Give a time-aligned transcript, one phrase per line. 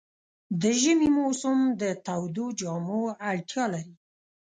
[0.61, 3.01] د ژمي موسم د تودو جامو
[3.31, 3.95] اړتیا لري.